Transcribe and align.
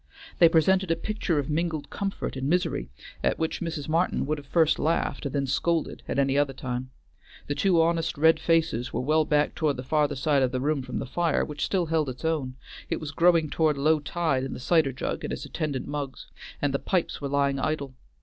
They 0.39 0.49
presented 0.49 0.89
a 0.89 0.95
picture 0.95 1.37
of 1.37 1.47
mingled 1.47 1.91
comfort 1.91 2.35
and 2.35 2.49
misery 2.49 2.89
at 3.23 3.37
which 3.37 3.61
Mrs. 3.61 3.87
Martin 3.87 4.25
would 4.25 4.39
have 4.39 4.47
first 4.47 4.79
laughed 4.79 5.27
and 5.27 5.35
then 5.35 5.45
scolded 5.45 6.01
at 6.07 6.17
any 6.17 6.39
other 6.39 6.53
time. 6.53 6.89
The 7.45 7.53
two 7.53 7.79
honest 7.79 8.17
red 8.17 8.39
faces 8.39 8.91
were 8.91 8.99
well 9.01 9.25
back 9.25 9.53
toward 9.53 9.77
the 9.77 9.83
farther 9.83 10.15
side 10.15 10.41
of 10.41 10.51
the 10.51 10.59
room 10.59 10.81
from 10.81 10.97
the 10.97 11.05
fire, 11.05 11.45
which 11.45 11.63
still 11.63 11.85
held 11.85 12.09
its 12.09 12.25
own; 12.25 12.55
it 12.89 12.99
was 12.99 13.11
growing 13.11 13.47
toward 13.47 13.77
low 13.77 13.99
tide 13.99 14.43
in 14.43 14.55
the 14.55 14.59
cider 14.59 14.91
jug 14.91 15.23
and 15.23 15.31
its 15.31 15.45
attendant 15.45 15.85
mugs, 15.87 16.25
and 16.63 16.73
the 16.73 16.79
pipes 16.79 17.21
were 17.21 17.29
lying 17.29 17.59
idle. 17.59 17.93